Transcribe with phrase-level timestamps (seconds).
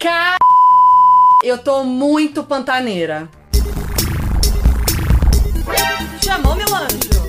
[0.00, 0.38] Ca...
[1.44, 3.28] Eu tô muito pantaneira.
[6.24, 7.19] Chamou, meu anjo?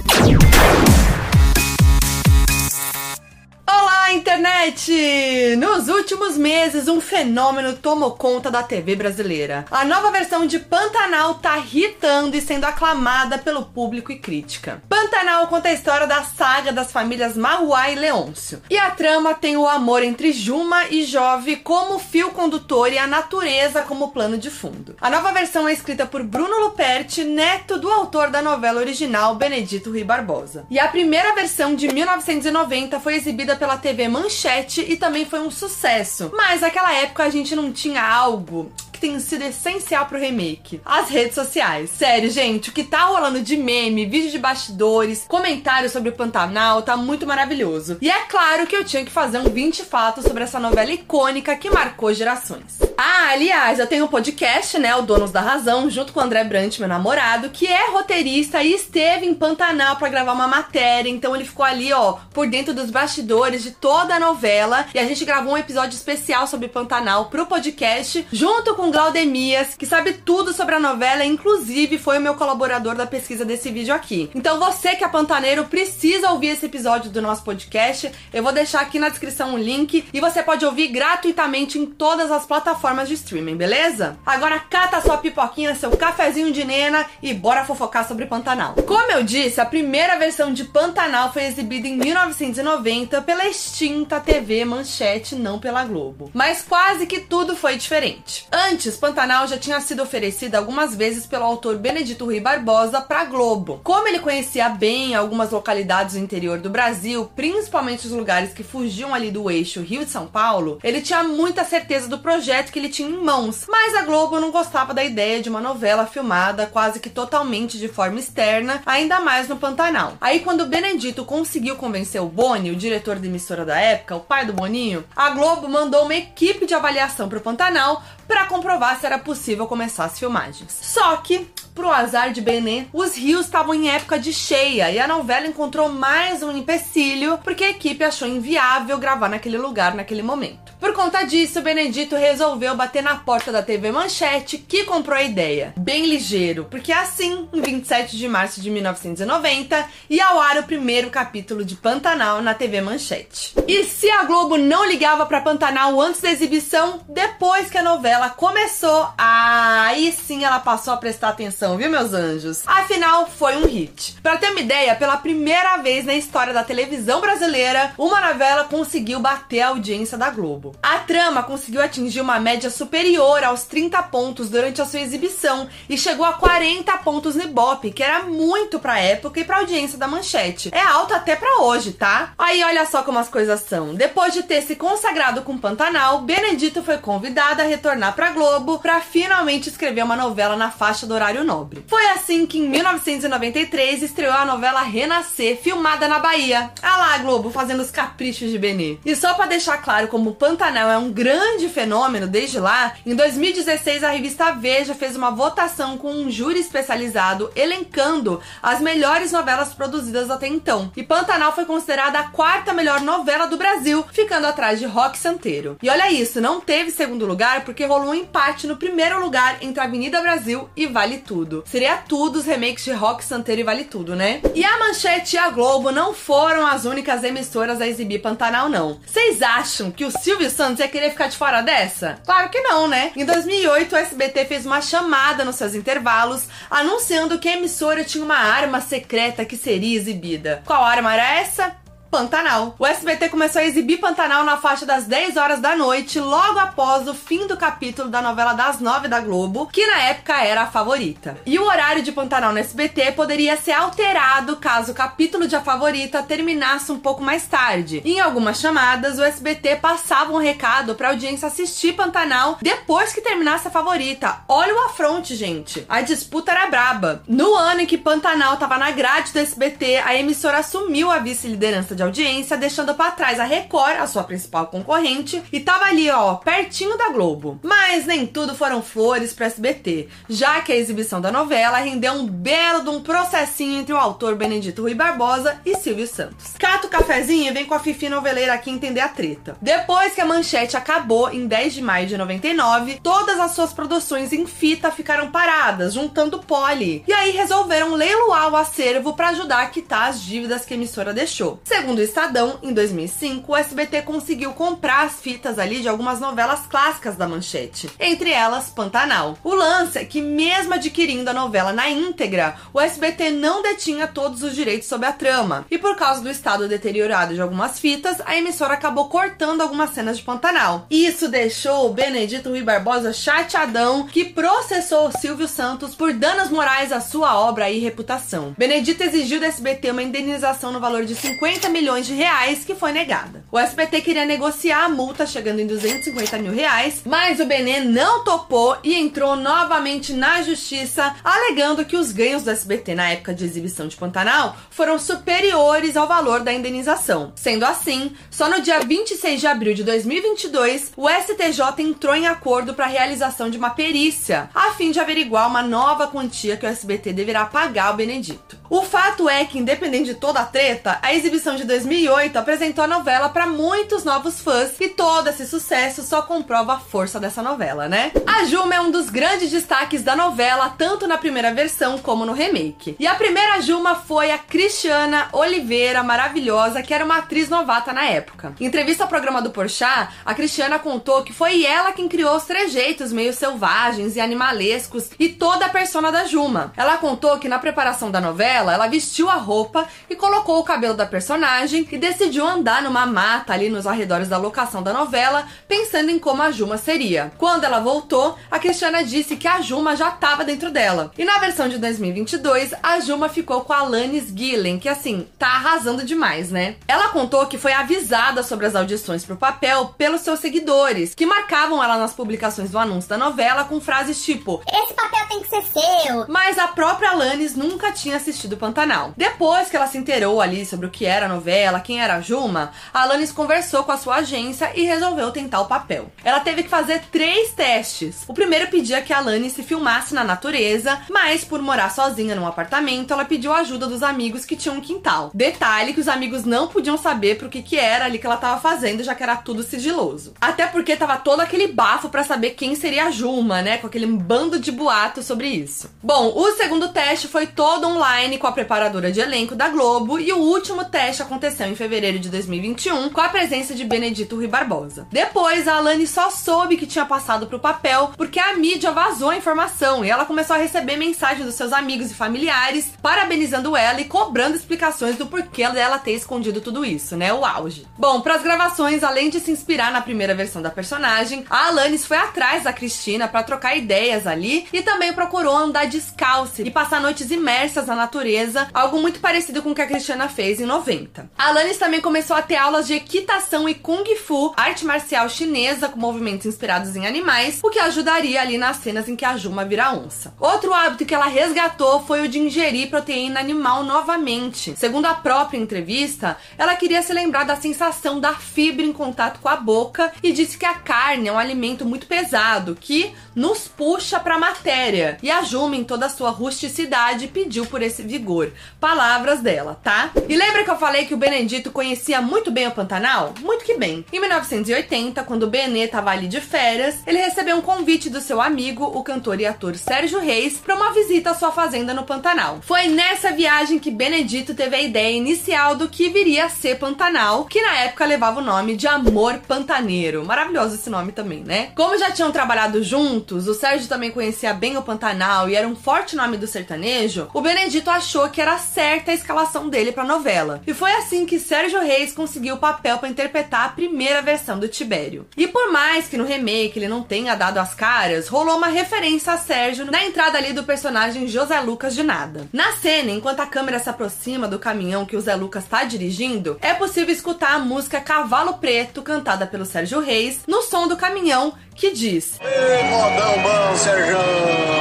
[4.13, 5.55] Internet!
[5.58, 9.66] Nos últimos meses, um fenômeno tomou conta da TV brasileira.
[9.71, 14.84] A nova versão de Pantanal tá irritando e sendo aclamada pelo público e crítica.
[14.89, 18.61] Pantanal conta a história da saga das famílias Marruá e Leôncio.
[18.70, 23.07] E a trama tem o amor entre Juma e Jove como fio condutor e a
[23.07, 24.96] natureza como plano de fundo.
[25.00, 29.89] A nova versão é escrita por Bruno Luperti, neto do autor da novela original Benedito
[29.89, 30.65] Rui Barbosa.
[30.70, 35.52] E a primeira versão de 1990 foi exibida pela TV Manchete e também foi um
[35.52, 36.31] sucesso.
[36.33, 41.33] Mas naquela época a gente não tinha algo tem sido essencial pro remake: as redes
[41.33, 41.89] sociais.
[41.89, 46.83] Sério, gente, o que tá rolando de meme, vídeo de bastidores, comentários sobre o Pantanal
[46.83, 47.97] tá muito maravilhoso.
[48.00, 51.56] E é claro que eu tinha que fazer um 20 fatos sobre essa novela icônica
[51.56, 52.80] que marcou gerações.
[52.95, 56.44] Ah, aliás, eu tenho um podcast, né, o Donos da Razão, junto com o André
[56.44, 61.36] Brant, meu namorado, que é roteirista e esteve em Pantanal para gravar uma matéria, então
[61.36, 65.26] ele ficou ali, ó, por dentro dos bastidores de toda a novela, e a gente
[65.26, 70.75] gravou um episódio especial sobre Pantanal pro podcast, junto com Glaudemias, que sabe tudo sobre
[70.75, 74.30] a novela, inclusive foi o meu colaborador da pesquisa desse vídeo aqui.
[74.36, 78.81] Então você que é pantaneiro precisa ouvir esse episódio do nosso podcast, eu vou deixar
[78.81, 83.14] aqui na descrição o link e você pode ouvir gratuitamente em todas as plataformas de
[83.14, 84.17] streaming, beleza?
[84.25, 88.76] Agora cata sua pipoquinha, seu cafezinho de nena e bora fofocar sobre Pantanal.
[88.86, 94.66] Como eu disse, a primeira versão de Pantanal foi exibida em 1990 pela extinta TV
[94.66, 96.31] Manchete, não pela Globo.
[96.33, 98.48] Mas quase que tudo foi diferente.
[98.52, 103.80] Antes, Pantanal já tinha sido oferecida algumas vezes pelo autor Benedito Rui Barbosa para Globo.
[103.84, 109.14] Como ele conhecia bem algumas localidades do interior do Brasil, principalmente os lugares que fugiam
[109.14, 112.90] ali do eixo Rio de São Paulo, ele tinha muita certeza do projeto que ele
[112.90, 113.66] tinha em mãos.
[113.70, 117.88] Mas a Globo não gostava da ideia de uma novela filmada quase que totalmente de
[117.88, 120.14] forma externa, ainda mais no Pantanal.
[120.20, 124.45] Aí quando Benedito conseguiu convencer o Boni, o diretor da emissora da época, o pai
[124.45, 129.05] do Boninho, a Globo mandou uma equipe de avaliação para o Pantanal para comprovar se
[129.05, 130.71] era possível começar as filmagens.
[130.81, 135.07] Só que, pro azar de Benê, os rios estavam em época de cheia e a
[135.07, 140.71] novela encontrou mais um empecilho porque a equipe achou inviável gravar naquele lugar naquele momento.
[140.81, 145.75] Por conta disso, Benedito resolveu bater na porta da TV Manchete, que comprou a ideia.
[145.77, 151.11] Bem ligeiro, porque assim, em 27 de março de 1990, ia ao ar o primeiro
[151.11, 153.53] capítulo de Pantanal na TV Manchete.
[153.67, 158.31] E se a Globo não ligava para Pantanal antes da exibição, depois que a novela
[158.31, 162.63] começou, aí sim ela passou a prestar atenção, viu, meus anjos?
[162.66, 164.17] Afinal, foi um hit.
[164.23, 169.19] Para ter uma ideia, pela primeira vez na história da televisão brasileira, uma novela conseguiu
[169.19, 170.75] bater a audiência da Globo.
[170.81, 175.97] A trama conseguiu atingir uma média superior aos 30 pontos durante a sua exibição e
[175.99, 180.07] chegou a 40 pontos no Ibope, que era muito pra época e pra audiência da
[180.07, 180.72] manchete.
[180.73, 182.33] É alto até pra hoje, tá?
[182.39, 183.93] Aí olha só como as coisas são.
[183.93, 188.99] Depois de ter se consagrado com Pantanal, Benedito foi convidado a retornar pra Globo pra
[188.99, 191.50] finalmente escrever uma novela na faixa do horário nobre.
[191.88, 196.72] Foi assim que em 1993 estreou a novela Renascer, filmada na Bahia.
[196.81, 198.97] Ah lá, Globo, fazendo os caprichos de Benê.
[199.06, 204.03] E só pra deixar claro como Pantanal é um grande fenômeno desde lá, em 2016
[204.03, 210.29] a revista Veja fez uma votação com um júri especializado elencando as melhores novelas produzidas
[210.29, 210.91] até então.
[210.95, 215.78] E Pantanal foi considerada a quarta melhor novela do Brasil, ficando atrás de Rock Santeiro.
[215.81, 219.81] E olha isso, não teve segundo lugar porque rolou um empate no primeiro lugar entre
[219.81, 221.41] Avenida Brasil e Vale Tudo.
[221.66, 224.41] Seria tudo os remakes de Rock Santeiro e Vale Tudo, né?
[224.53, 229.00] E a Manchete e a Globo não foram as únicas emissoras a exibir Pantanal, não.
[229.06, 232.19] Vocês acham que o Silvio Santos ia querer ficar de fora dessa?
[232.25, 233.12] Claro que não, né?
[233.16, 238.23] Em 2008, o SBT fez uma chamada nos seus intervalos anunciando que a emissora tinha
[238.23, 240.62] uma arma secreta que seria exibida.
[240.66, 241.80] Qual arma era essa?
[242.11, 242.75] Pantanal.
[242.77, 247.07] O SBT começou a exibir Pantanal na faixa das 10 horas da noite, logo após
[247.07, 250.67] o fim do capítulo da novela das 9 da Globo, que na época era a
[250.67, 251.37] favorita.
[251.46, 255.61] E o horário de Pantanal no SBT poderia ser alterado caso o capítulo de A
[255.61, 258.02] Favorita terminasse um pouco mais tarde.
[258.04, 263.69] Em algumas chamadas, o SBT passava um recado pra audiência assistir Pantanal depois que terminasse
[263.69, 264.40] a favorita.
[264.50, 265.86] Olha o afronte, gente.
[265.88, 267.24] A disputa era braba.
[267.25, 271.96] No ano em que Pantanal tava na grade do SBT, a emissora assumiu a vice-liderança
[271.96, 276.36] de audiência, deixando para trás a Record, a sua principal concorrente, e tava ali, ó,
[276.36, 277.59] pertinho da Globo.
[277.63, 282.13] Mas Mas nem tudo foram flores para SBT, já que a exibição da novela rendeu
[282.13, 286.53] um belo de um processinho entre o autor Benedito Rui Barbosa e Silvio Santos.
[286.57, 289.57] Cata o cafezinho e vem com a Fifi noveleira aqui entender a treta.
[289.62, 294.31] Depois que a manchete acabou, em 10 de maio de 99, todas as suas produções
[294.31, 297.03] em fita ficaram paradas, juntando pole.
[297.06, 301.13] E aí resolveram leiloar o acervo para ajudar a quitar as dívidas que a emissora
[301.13, 301.59] deixou.
[301.65, 306.66] Segundo o Estadão, em 2005, o SBT conseguiu comprar as fitas ali de algumas novelas
[306.68, 309.38] clássicas da manchete, entre elas Pantanal.
[309.44, 314.42] O lance é que, mesmo adquirindo a novela na íntegra, o SBT não detinha todos
[314.42, 318.38] os direitos sobre a trama, e por causa do estado deteriorado de algumas fitas, a
[318.38, 320.86] emissora acabou cortando algumas cenas de Pantanal.
[320.90, 326.92] Isso deixou o Benedito Rui Barbosa chateadão, que processou o Silvio Santos por danos morais
[326.92, 328.56] à sua obra e reputação.
[328.58, 332.92] Benedito exigiu do SBT uma indenização no valor de 50 milhões de reais, que foi
[332.92, 333.44] negada.
[333.51, 338.24] O SBT queria negociar a multa chegando em 250 mil reais, mas o Benê não
[338.24, 343.44] topou e entrou novamente na justiça, alegando que os ganhos do SBT na época de
[343.44, 347.33] exibição de Pantanal foram superiores ao valor da indenização.
[347.36, 352.75] Sendo assim, só no dia 26 de abril de 2022, o STJ entrou em acordo
[352.75, 356.69] para a realização de uma perícia, a fim de averiguar uma nova quantia que o
[356.69, 358.61] SBT deverá pagar ao Benedito.
[358.74, 362.88] O fato é que, independente de toda a treta, a exibição de 2008 apresentou a
[362.88, 367.90] novela para muitos novos fãs e todo esse sucesso só comprova a força dessa novela,
[367.90, 368.14] né?
[368.26, 372.32] A Juma é um dos grandes destaques da novela, tanto na primeira versão como no
[372.32, 372.96] remake.
[372.98, 378.06] E a primeira Juma foi a Cristiana Oliveira, maravilhosa, que era uma atriz novata na
[378.06, 378.54] época.
[378.58, 382.46] Em entrevista ao programa do Porchat, a Cristiana contou que foi ela quem criou os
[382.46, 386.72] trejeitos meio selvagens e animalescos e toda a persona da Juma.
[386.78, 390.63] Ela contou que na preparação da novela dela, ela vestiu a roupa e colocou o
[390.63, 395.48] cabelo da personagem e decidiu andar numa mata ali nos arredores da locação da novela,
[395.68, 397.31] pensando em como a Juma seria.
[397.38, 401.12] Quando ela voltou, a Cristiana disse que a Juma já estava dentro dela.
[401.18, 405.48] E na versão de 2022, a Juma ficou com a Alanis Gillen, que assim, tá
[405.48, 406.75] arrasando demais, né?
[406.88, 411.84] Ela contou que foi avisada sobre as audições pro papel pelos seus seguidores, que marcavam
[411.84, 415.63] ela nas publicações do anúncio da novela com frases tipo: Esse papel tem que ser
[415.63, 416.25] seu.
[416.28, 419.13] Mas a própria Alanis nunca tinha assistido do Pantanal.
[419.18, 422.21] Depois que ela se inteirou ali sobre o que era a novela, quem era a
[422.21, 426.12] Juma, a Alanis conversou com a sua agência e resolveu tentar o papel.
[426.24, 428.25] Ela teve que fazer três testes.
[428.27, 432.45] O primeiro pedia que a Alanis se filmasse na natureza, mas por morar sozinha num
[432.45, 435.31] apartamento, ela pediu ajuda dos amigos que tinham um quintal.
[435.33, 438.59] Detalhe que os amigos não podiam saber pro que que era ali que ela tava
[438.59, 440.33] fazendo, já que era tudo sigiloso.
[440.39, 444.06] Até porque tava todo aquele bafo para saber quem seria a Juma, né, com aquele
[444.06, 445.89] bando de boatos sobre isso.
[446.03, 450.34] Bom, o segundo teste foi todo online com a preparadora de elenco da Globo e
[450.34, 455.08] o último teste aconteceu em fevereiro de 2021 com a presença de Benedito Rui Barbosa.
[455.12, 459.38] Depois, a Alane só soube que tinha passado pro papel porque a mídia vazou a
[459.38, 464.06] informação e ela começou a receber mensagens dos seus amigos e familiares parabenizando ela e
[464.06, 467.32] cobrando explicações do porquê dela ter escondido tudo isso, né?
[467.32, 467.86] O auge.
[467.96, 472.08] Bom, para as gravações, além de se inspirar na primeira versão da personagem, a Alanis
[472.08, 477.00] foi atrás da Cristina para trocar ideias ali e também procurou andar descalça e passar
[477.00, 480.66] noites imersas na natureza natureza, algo muito parecido com o que a Cristiana fez em
[480.66, 481.32] 90.
[481.36, 485.90] A Alanis também começou a ter aulas de equitação e kung fu, arte marcial chinesa
[485.90, 489.66] com movimentos inspirados em animais, o que ajudaria ali nas cenas em que a Juma
[489.66, 490.36] vira onça.
[490.40, 494.76] Outro hábito que ela resgatou foi o de ingerir proteína animal novamente.
[494.78, 499.50] Segundo a própria entrevista, ela queria se lembrar da sensação da fibra em contato com
[499.50, 504.20] a boca e disse que a carne é um alimento muito pesado que nos puxa
[504.20, 505.18] para a matéria.
[505.24, 508.51] E a Juma, em toda a sua rusticidade, pediu por esse vigor.
[508.80, 510.12] Palavras dela, tá?
[510.27, 513.34] E lembra que eu falei que o Benedito conhecia muito bem o Pantanal?
[513.39, 514.06] Muito que bem.
[514.12, 518.41] Em 1980, quando o Benê tava ali de férias, ele recebeu um convite do seu
[518.41, 522.60] amigo, o cantor e ator Sérgio Reis, para uma visita à sua fazenda no Pantanal.
[522.62, 527.46] Foi nessa viagem que Benedito teve a ideia inicial do que viria a ser Pantanal,
[527.46, 530.25] que na época levava o nome de Amor Pantaneiro.
[530.25, 531.72] Maravilhoso esse nome também, né?
[531.75, 535.75] Como já tinham trabalhado juntos, o Sérgio também conhecia bem o Pantanal e era um
[535.75, 540.08] forte nome do sertanejo, o Benedito achou que era certa a escalação dele para a
[540.08, 540.62] novela.
[540.65, 544.67] E foi assim que Sérgio Reis conseguiu o papel para interpretar a primeira versão do
[544.67, 545.27] Tibério.
[545.38, 549.34] E por mais que no remake ele não tenha dado as caras, rolou uma referência
[549.34, 552.48] a Sérgio na entrada ali do personagem José Lucas de nada.
[552.51, 556.58] Na cena, enquanto a câmera se aproxima do caminhão que o Zé Lucas está dirigindo,
[556.60, 561.53] é possível escutar a música Cavalo Preto cantada pelo Sérgio Reis no som do caminhão
[561.75, 564.81] que diz: Ei, modão bom, Sérgio!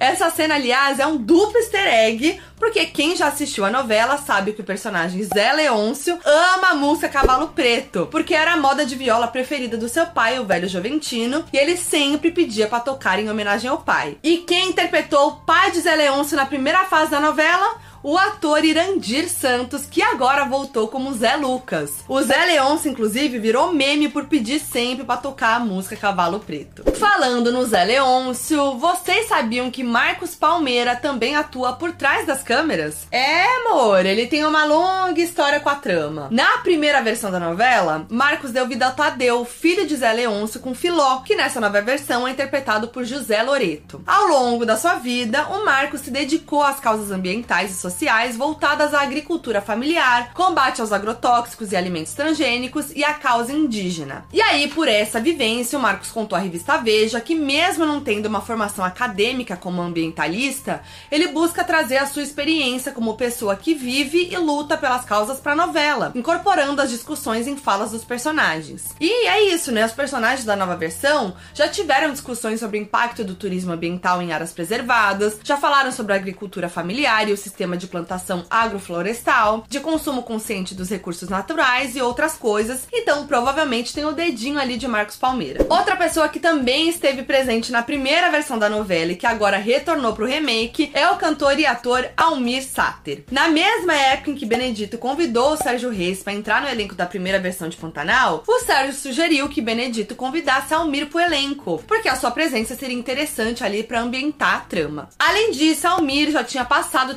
[0.00, 4.54] Essa cena, aliás, é um duplo easter egg, porque quem já assistiu a novela sabe
[4.54, 8.96] que o personagem Zé Leôncio ama a música Cavalo Preto, porque era a moda de
[8.96, 13.28] viola preferida do seu pai, o velho Joventino, e ele sempre pedia para tocar em
[13.28, 14.16] homenagem ao pai.
[14.22, 17.78] E quem interpretou o pai de Zé Leôncio na primeira fase da novela?
[18.02, 22.04] O ator Irandir Santos, que agora voltou como Zé Lucas.
[22.08, 26.82] O Zé Leôncio, inclusive, virou meme por pedir sempre para tocar a música Cavalo Preto.
[26.92, 33.06] Falando no Zé Leôncio, vocês sabiam que Marcos Palmeira também atua por trás das câmeras?
[33.10, 36.28] É, amor, ele tem uma longa história com a trama.
[36.30, 40.74] Na primeira versão da novela, Marcos deu vida a Tadeu, filho de Zé Leôncio, com
[40.74, 44.02] Filó, que nessa nova versão é interpretado por José Loreto.
[44.06, 48.36] Ao longo da sua vida, o Marcos se dedicou às causas ambientais e sociais sociais
[48.36, 54.24] voltadas à agricultura familiar, combate aos agrotóxicos e alimentos transgênicos e à causa indígena.
[54.32, 58.26] E aí, por essa vivência, o Marcos contou à revista Veja que, mesmo não tendo
[58.26, 64.28] uma formação acadêmica como ambientalista, ele busca trazer a sua experiência como pessoa que vive
[64.30, 68.94] e luta pelas causas para a novela, incorporando as discussões em falas dos personagens.
[69.00, 69.84] E é isso, né?
[69.84, 74.32] Os personagens da nova versão já tiveram discussões sobre o impacto do turismo ambiental em
[74.32, 79.80] áreas preservadas, já falaram sobre a agricultura familiar e o sistema de plantação agroflorestal, de
[79.80, 82.86] consumo consciente dos recursos naturais e outras coisas.
[82.92, 85.66] Então, provavelmente tem o dedinho ali de Marcos Palmeira.
[85.68, 90.12] Outra pessoa que também esteve presente na primeira versão da novela e que agora retornou
[90.12, 93.24] pro remake é o cantor e ator Almir Sater.
[93.30, 97.06] Na mesma época em que Benedito convidou o Sérgio Reis para entrar no elenco da
[97.06, 102.16] primeira versão de Pantanal, o Sérgio sugeriu que Benedito convidasse Almir pro elenco, porque a
[102.16, 105.08] sua presença seria interessante ali para ambientar a trama.
[105.18, 107.14] Além disso, Almir já tinha passado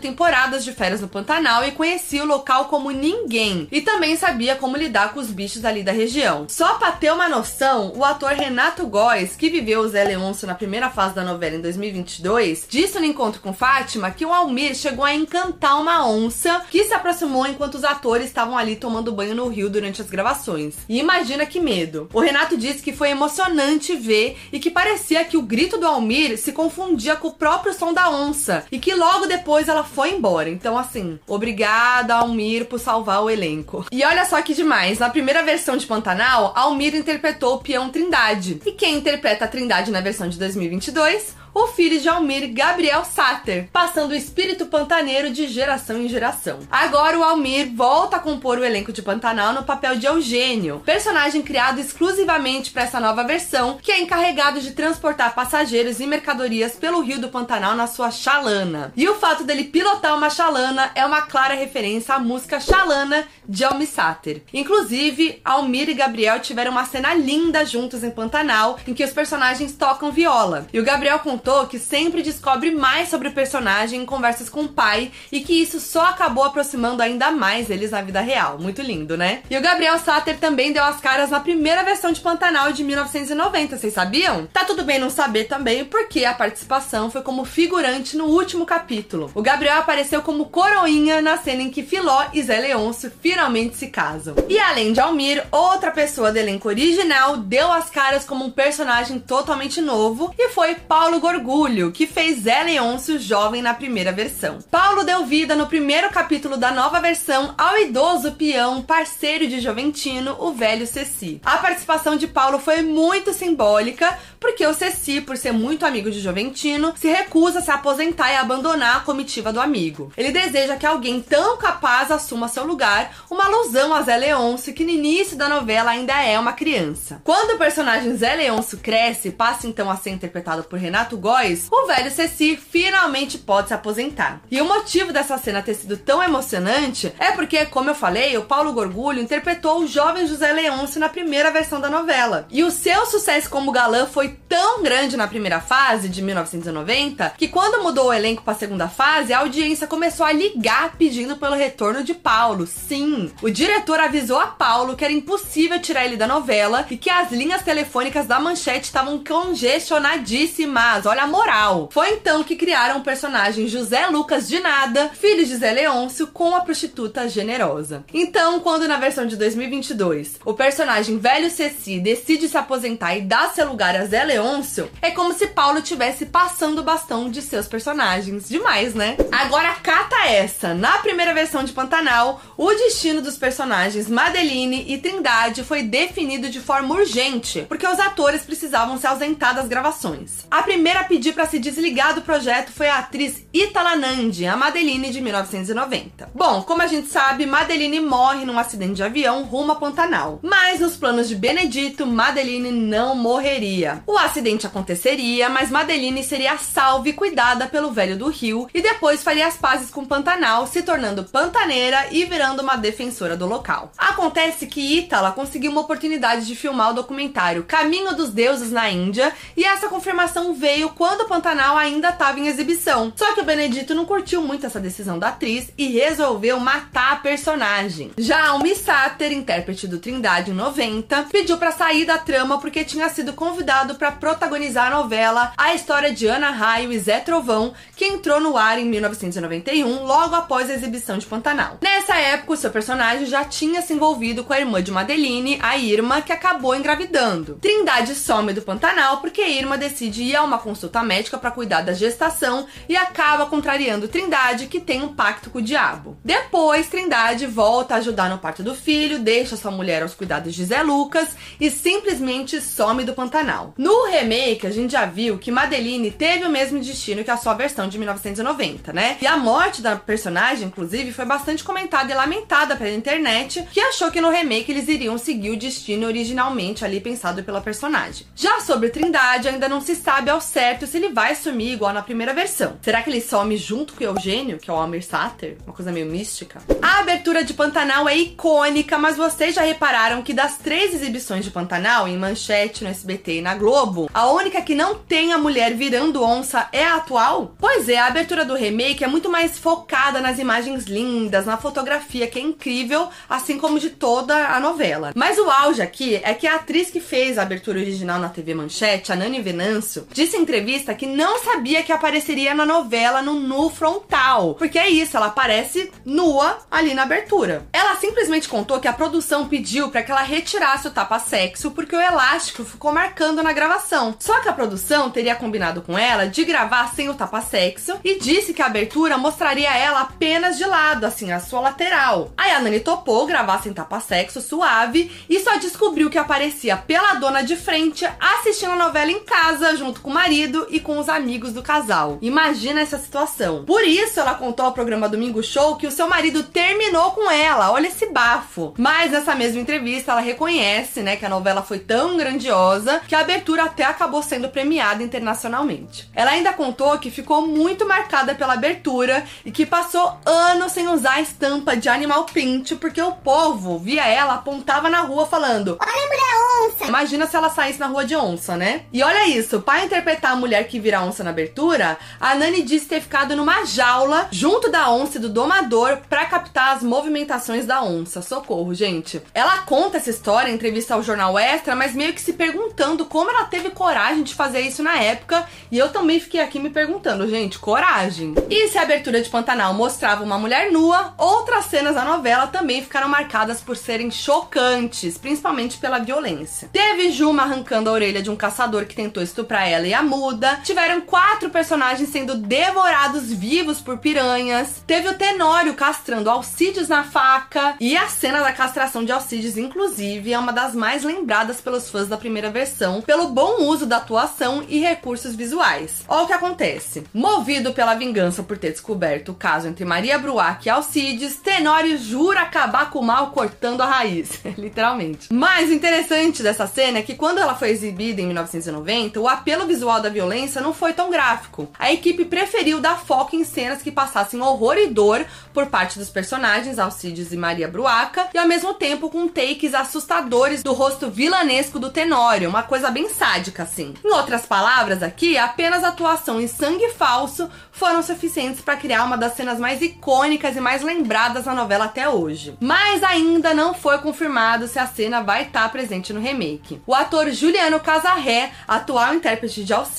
[0.62, 3.68] de férias no Pantanal e conhecia o local como ninguém.
[3.72, 6.46] E também sabia como lidar com os bichos ali da região.
[6.50, 10.56] Só pra ter uma noção, o ator Renato Góes, que viveu o Zé Leôncio na
[10.56, 15.06] primeira fase da novela em 2022, disse no encontro com Fátima que o Almir chegou
[15.06, 19.48] a encantar uma onça que se aproximou enquanto os atores estavam ali tomando banho no
[19.48, 20.76] rio durante as gravações.
[20.90, 22.10] E imagina que medo.
[22.14, 26.38] O Renato disse que foi emocionante ver e que parecia que o grito do Almir
[26.38, 30.43] se confundia com o próprio som da onça e que logo depois ela foi embora.
[30.48, 33.86] Então, assim, obrigada, Almir, por salvar o elenco.
[33.92, 38.62] E olha só que demais, na primeira versão de Pantanal, Almir interpretou o peão Trindade.
[38.66, 41.43] E quem interpreta a Trindade na versão de 2022?
[41.54, 46.60] O filho de Almir, Gabriel Sater, passando o espírito pantaneiro de geração em geração.
[46.72, 51.42] Agora o Almir volta a compor o elenco de Pantanal no papel de Eugênio, personagem
[51.42, 57.02] criado exclusivamente para essa nova versão, que é encarregado de transportar passageiros e mercadorias pelo
[57.02, 58.92] rio do Pantanal na sua chalana.
[58.96, 63.64] E o fato dele pilotar uma chalana é uma clara referência à música Chalana de
[63.64, 64.42] Almir Sater.
[64.54, 69.74] Inclusive, Almir e Gabriel tiveram uma cena linda juntos em Pantanal, em que os personagens
[69.74, 70.68] tocam viola.
[70.74, 74.70] E o Gabriel contou que sempre descobre mais sobre o personagem em conversas com o
[74.70, 78.58] pai e que isso só acabou aproximando ainda mais eles na vida real.
[78.58, 79.44] Muito lindo, né?
[79.50, 83.78] E o Gabriel Satter também deu as caras na primeira versão de Pantanal de 1990,
[83.78, 84.48] vocês sabiam?
[84.54, 89.30] Tá tudo bem não saber também, porque a participação foi como figurante no último capítulo.
[89.36, 93.88] O Gabriel apareceu como coroinha na cena em que Filó e Zé Leôncio finalmente se
[93.88, 94.36] casam.
[94.48, 99.20] E além de Almir, outra pessoa do elenco original deu as caras como um personagem
[99.20, 104.60] totalmente novo e foi Paulo Gor Orgulho, que fez Zé Leôncio jovem na primeira versão.
[104.70, 110.38] Paulo deu vida no primeiro capítulo da nova versão ao idoso peão, parceiro de Joventino,
[110.40, 111.42] o velho Ceci.
[111.44, 116.20] A participação de Paulo foi muito simbólica, porque o Ceci, por ser muito amigo de
[116.20, 120.12] Joventino, se recusa a se aposentar e abandonar a comitiva do amigo.
[120.16, 124.84] Ele deseja que alguém tão capaz assuma seu lugar, uma alusão a Zé Leôncio, que
[124.84, 127.22] no início da novela ainda é uma criança.
[127.24, 131.88] Quando o personagem Zé Leôncio cresce, passa então a ser interpretado por Renato Góes, o
[131.88, 134.42] velho Ceci finalmente pode se aposentar.
[134.52, 138.44] E o motivo dessa cena ter sido tão emocionante é porque, como eu falei, o
[138.44, 142.46] Paulo Gorgulho interpretou o jovem José Leôncio na primeira versão da novela.
[142.52, 147.48] E o seu sucesso como galã foi tão grande na primeira fase, de 1990, que
[147.48, 151.56] quando mudou o elenco para a segunda fase, a audiência começou a ligar pedindo pelo
[151.56, 152.68] retorno de Paulo.
[152.68, 157.10] Sim, o diretor avisou a Paulo que era impossível tirar ele da novela e que
[157.10, 161.90] as linhas telefônicas da manchete estavam congestionadíssimas olha a moral.
[161.92, 166.56] Foi então que criaram o personagem José Lucas de Nada, filho de Zé Leôncio, com
[166.56, 168.04] a prostituta generosa.
[168.12, 173.54] Então, quando na versão de 2022 o personagem velho Ceci decide se aposentar e dar
[173.54, 177.68] seu lugar a Zé Leôncio, é como se Paulo tivesse passando o bastão de seus
[177.68, 178.50] personagens.
[178.50, 179.16] Demais, né?
[179.32, 180.74] Agora cata essa!
[180.74, 186.60] Na primeira versão de Pantanal, o destino dos personagens Madeline e Trindade foi definido de
[186.60, 190.48] forma urgente, porque os atores precisavam se ausentar das gravações.
[190.50, 195.12] A primeira pedir para se desligar do projeto foi a atriz Itala Nandi, a Madeline
[195.12, 196.30] de 1990.
[196.34, 200.40] Bom, como a gente sabe, Madeline morre num acidente de avião rumo a Pantanal.
[200.42, 204.04] Mas nos planos de Benedito, Madeline não morreria.
[204.08, 209.24] O acidente aconteceria, mas Madeline seria salva e cuidada pelo velho do Rio e depois
[209.24, 213.92] faria as pazes com Pantanal, se tornando pantaneira e virando uma defensora do local.
[213.98, 219.34] Acontece que Itala conseguiu uma oportunidade de filmar o documentário Caminho dos Deuses na Índia
[219.56, 223.12] e essa confirmação veio quando Pantanal ainda estava em exibição.
[223.16, 227.16] Só que o Benedito não curtiu muito essa decisão da atriz e resolveu matar a
[227.18, 228.12] personagem.
[228.18, 233.10] Já Almi Sater, intérprete do Trindade em 90, pediu para sair da trama porque tinha
[233.10, 238.06] sido convidado para protagonizar a novela A História de Ana Raio e Zé Trovão, que
[238.06, 241.78] entrou no ar em 1991, logo após a exibição de Pantanal.
[241.82, 245.78] Nessa época, o seu personagem já tinha se envolvido com a irmã de Madeline, a
[245.78, 247.58] Irma, que acabou engravidando.
[247.62, 251.94] Trindade some do Pantanal porque Irma decide ir a uma consulta médica para cuidar da
[251.94, 256.18] gestação e acaba contrariando Trindade, que tem um pacto com o diabo.
[256.26, 260.66] Depois, Trindade volta a ajudar no parto do filho, deixa sua mulher aos cuidados de
[260.66, 261.30] Zé Lucas
[261.62, 263.76] e simplesmente some do Pantanal.
[263.78, 267.54] No remake, a gente já viu que Madeline teve o mesmo destino que a sua
[267.54, 269.18] versão de 1990, né?
[269.22, 274.10] E a morte da personagem, inclusive, foi bastante comentada e lamentada pela internet, que achou
[274.10, 278.26] que no remake eles iriam seguir o destino originalmente ali pensado pela personagem.
[278.36, 282.02] Já sobre Trindade, ainda não se sabe ao certo se ele vai sumir igual na
[282.02, 282.78] primeira versão.
[282.82, 285.58] Será que ele some junto com o Eugênio, que é o Almir Sater?
[285.66, 286.62] Uma coisa meio mística.
[286.82, 291.52] A abertura de Pantanal é icônica, mas vocês já repararam que das três exibições de
[291.52, 295.74] Pantanal, em Manchete, no SBT e na Globo, a única que não tem a mulher
[295.74, 297.56] virando onça é a atual?
[297.60, 302.28] Pois é, a abertura do remake é muito mais focada nas imagens lindas, na fotografia,
[302.28, 305.12] que é incrível, assim como de toda a novela.
[305.14, 308.54] Mas o auge aqui é que a atriz que fez a abertura original na TV
[308.54, 313.34] Manchete, a Nani Venâncio, disse em entrevista que não sabia que apareceria na novela no
[313.34, 314.54] nu frontal.
[314.54, 317.66] Porque é isso, ela aparece nua ali na abertura.
[317.74, 322.00] Ela simplesmente contou que a produção pediu para que ela retirasse o tapa-sexo porque o
[322.00, 324.16] elástico ficou marcando na gravação.
[324.20, 328.54] Só que a produção teria combinado com ela de gravar sem o tapa-sexo e disse
[328.54, 332.32] que a abertura mostraria ela apenas de lado, assim, a sua lateral.
[332.38, 337.42] Aí a Nani topou gravar sem tapa-sexo suave e só descobriu que aparecia pela dona
[337.42, 341.54] de frente assistindo a novela em casa junto com o marido e com os amigos
[341.54, 342.18] do casal.
[342.22, 343.64] Imagina essa situação.
[343.66, 347.72] Por isso ela contou ao programa Domingo Show que o seu marido terminou com ela.
[347.72, 348.74] Olha esse bafo.
[348.78, 353.20] Mas nessa mesma entrevista ela reconhece, né, que a novela foi tão grandiosa que a
[353.20, 356.10] abertura até acabou sendo premiada internacionalmente.
[356.14, 361.14] Ela ainda contou que ficou muito marcada pela abertura e que passou anos sem usar
[361.14, 366.08] a estampa de animal print porque o povo via ela apontava na rua falando: Olha,
[366.08, 366.34] mulher
[366.66, 366.86] onça!
[366.86, 368.86] Imagina se ela saísse na rua de onça, né?
[368.92, 372.88] E olha isso, para interpretar a mulher que vira onça na abertura, a Nani disse
[372.88, 377.84] ter ficado numa jaula junto da onça e do domador para captar as movimentações da
[377.84, 378.22] onça.
[378.22, 379.22] Socorro, gente.
[379.34, 383.30] Ela conta essa história em entrevista ao jornal Extra, mas meio que se perguntando como
[383.30, 387.30] ela teve coragem de fazer isso na época, e eu também fiquei aqui me perguntando,
[387.30, 388.34] gente, coragem.
[388.50, 392.82] E se a abertura de Pantanal mostrava uma mulher nua, outras cenas da novela também
[392.82, 396.70] ficaram marcadas por serem chocantes, principalmente pela violência.
[396.72, 400.60] Teve Juma arrancando a orelha de um caçador que tentou estuprar ela e a muda.
[400.64, 404.82] Tiveram quatro personagens sendo devorados vivos por piranhas.
[404.88, 407.76] Teve o Tenório castrando Alcides na faca.
[407.80, 412.08] E a cena da castração de Alcides, inclusive, é uma das mais lembradas pelos fãs
[412.08, 416.04] da primeira versão, pelo bom uso da atuação e recursos visuais.
[416.08, 417.04] Olha o que acontece.
[417.14, 422.42] Movido pela vingança por ter descoberto o caso entre Maria Bruac e Alcides, Tenório jura
[422.42, 424.40] acabar com o mal cortando a raiz.
[424.58, 425.34] Literalmente.
[425.34, 429.68] Mas o interessante dessa cena é que quando ela foi exibida em 1990, o apelo
[429.68, 431.68] visual da violência não foi tão gráfico.
[431.78, 436.10] A equipe preferiu dar foco em cenas que passassem horror e dor por parte dos
[436.10, 441.80] personagens Alcides e Maria Bruaca, e ao mesmo tempo com takes assustadores do rosto vilanesco
[441.80, 443.94] do Tenório, uma coisa bem sádica assim.
[444.04, 449.34] Em outras palavras, aqui apenas atuação e sangue falso foram suficientes para criar uma das
[449.34, 452.56] cenas mais icônicas e mais lembradas na novela até hoje.
[452.60, 456.82] Mas ainda não foi confirmado se a cena vai estar presente no remake.
[456.86, 459.93] O ator Juliano Casarré, atual intérprete de Alcides,